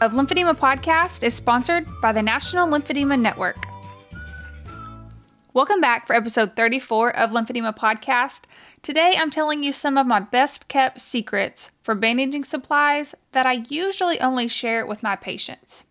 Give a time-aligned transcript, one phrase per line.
[0.00, 3.66] of Lymphedema podcast is sponsored by the National Lymphedema Network.
[5.54, 8.42] Welcome back for episode 34 of Lymphedema podcast.
[8.80, 13.64] Today I'm telling you some of my best kept secrets for bandaging supplies that I
[13.68, 15.82] usually only share with my patients.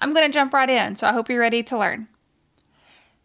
[0.00, 2.06] I'm going to jump right in, so I hope you're ready to learn.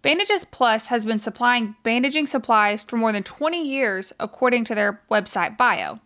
[0.02, 5.02] Bandages Plus has been supplying bandaging supplies for more than 20 years, according to their
[5.12, 6.00] website bio.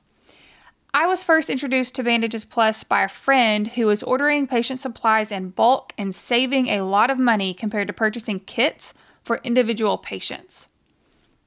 [0.94, 5.32] I was first introduced to Bandages Plus by a friend who was ordering patient supplies
[5.32, 10.68] in bulk and saving a lot of money compared to purchasing kits for individual patients.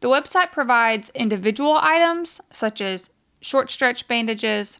[0.00, 3.11] The website provides individual items such as
[3.42, 4.78] short stretch bandages,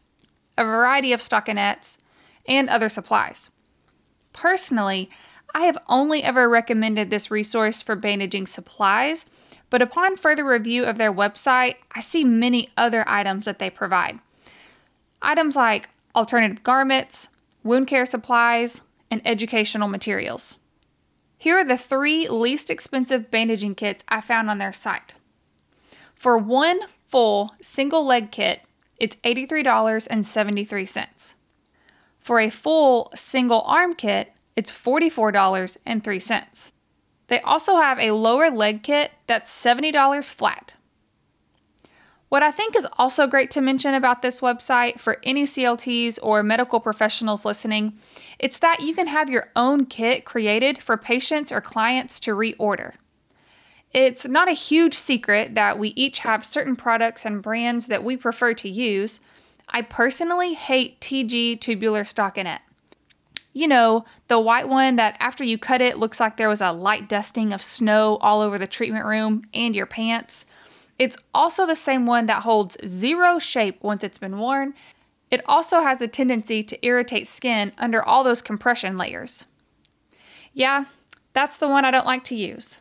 [0.57, 1.97] a variety of stockinettes,
[2.47, 3.51] and other supplies.
[4.33, 5.11] Personally,
[5.53, 9.27] I have only ever recommended this resource for bandaging supplies,
[9.69, 14.19] but upon further review of their website, I see many other items that they provide.
[15.21, 17.29] Items like alternative garments,
[17.63, 20.55] wound care supplies, and educational materials.
[21.37, 25.13] Here are the three least expensive bandaging kits I found on their site.
[26.15, 28.61] For one full single leg kit,
[28.99, 31.33] it's $83.73.
[32.19, 36.71] For a full single arm kit, it's $44.03.
[37.27, 40.75] They also have a lower leg kit that's $70 flat.
[42.35, 46.43] What I think is also great to mention about this website for any CLTs or
[46.43, 47.93] medical professionals listening,
[48.39, 52.95] it's that you can have your own kit created for patients or clients to reorder.
[53.93, 58.17] It's not a huge secret that we each have certain products and brands that we
[58.17, 59.21] prefer to use.
[59.69, 62.59] I personally hate TG tubular stockinette.
[63.53, 66.73] You know, the white one that after you cut it looks like there was a
[66.73, 70.45] light dusting of snow all over the treatment room and your pants.
[70.97, 74.73] It's also the same one that holds zero shape once it's been worn.
[75.29, 79.45] It also has a tendency to irritate skin under all those compression layers.
[80.53, 80.85] Yeah,
[81.33, 82.79] that's the one I don't like to use.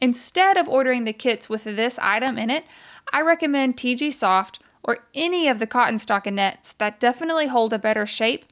[0.00, 2.64] Instead of ordering the kits with this item in it,
[3.12, 8.06] I recommend TG Soft or any of the cotton stockinettes that definitely hold a better
[8.06, 8.44] shape,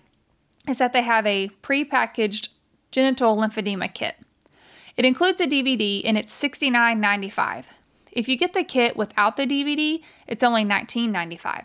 [0.68, 2.50] is that they have a prepackaged
[2.90, 4.16] genital lymphedema kit.
[4.96, 7.64] It includes a DVD and it's $69.95.
[8.12, 11.64] If you get the kit without the DVD, it's only $19.95.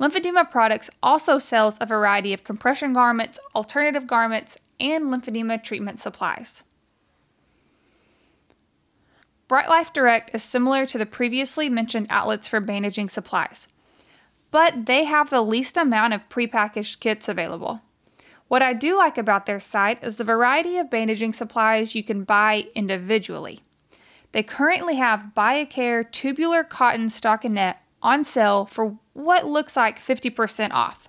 [0.00, 6.62] Lymphedema Products also sells a variety of compression garments, alternative garments, and lymphedema treatment supplies.
[9.48, 13.68] Bright Life Direct is similar to the previously mentioned outlets for bandaging supplies,
[14.52, 17.80] but they have the least amount of prepackaged kits available.
[18.46, 22.22] What I do like about their site is the variety of bandaging supplies you can
[22.22, 23.60] buy individually.
[24.32, 31.08] They currently have BioCare tubular cotton stockinette on sale for what looks like 50% off.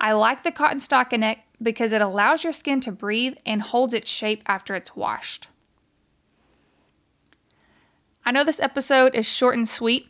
[0.00, 4.10] I like the cotton stockinette because it allows your skin to breathe and holds its
[4.10, 5.48] shape after it's washed.
[8.24, 10.08] I know this episode is short and sweet.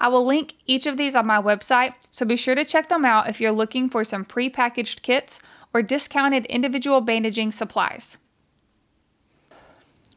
[0.00, 3.04] I will link each of these on my website, so be sure to check them
[3.04, 5.40] out if you're looking for some pre-packaged kits
[5.74, 8.16] or discounted individual bandaging supplies.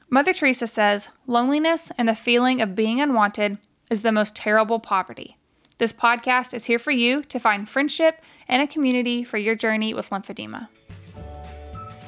[0.09, 3.57] Mother Teresa says, Loneliness and the feeling of being unwanted
[3.89, 5.37] is the most terrible poverty.
[5.79, 9.93] This podcast is here for you to find friendship and a community for your journey
[9.93, 10.69] with lymphedema.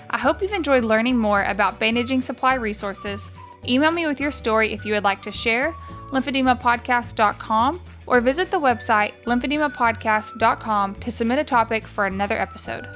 [0.10, 3.30] I hope you've enjoyed learning more about bandaging supply resources.
[3.68, 5.74] Email me with your story if you would like to share,
[6.12, 12.88] lymphedemapodcast.com, or visit the website lymphedemapodcast.com to submit a topic for another episode.